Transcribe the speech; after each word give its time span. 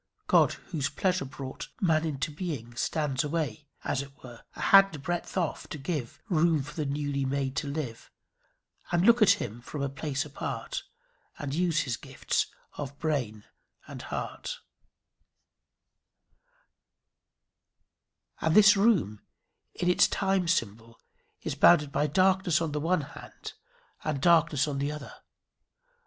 "God, 0.25 0.53
whose 0.71 0.89
pleasure 0.89 1.25
brought 1.25 1.67
Man 1.79 2.03
into 2.05 2.31
being, 2.31 2.73
stands 2.75 3.23
away, 3.23 3.67
As 3.83 4.01
it 4.01 4.11
were, 4.23 4.41
an 4.55 4.61
hand 4.73 5.03
breadth 5.03 5.37
off, 5.37 5.67
to 5.67 5.77
give 5.77 6.19
Room 6.27 6.63
for 6.63 6.73
the 6.73 6.87
newly 6.87 7.23
made 7.23 7.55
to 7.57 7.67
live, 7.67 8.09
And 8.91 9.05
look 9.05 9.21
at 9.21 9.37
Him 9.39 9.61
from 9.61 9.83
a 9.83 9.89
place 9.89 10.25
apart, 10.25 10.81
And 11.37 11.53
use 11.53 11.81
His 11.81 11.97
gifts 11.97 12.47
of 12.73 12.97
brain 12.97 13.43
and 13.87 14.01
heart" 14.01 14.57
and 18.41 18.55
this 18.55 18.75
room, 18.75 19.21
in 19.75 19.87
its 19.87 20.07
time 20.07 20.47
symbol, 20.47 20.99
is 21.43 21.53
bounded 21.53 21.91
by 21.91 22.07
darkness 22.07 22.59
on 22.59 22.71
the 22.71 22.79
one 22.81 23.01
hand, 23.01 23.53
and 24.03 24.19
darkness 24.19 24.67
on 24.67 24.79
the 24.79 24.91
other. 24.91 25.13